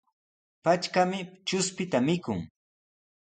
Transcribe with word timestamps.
Patrkami 0.63 1.19
chuspita 1.47 1.99
mikun. 2.07 2.39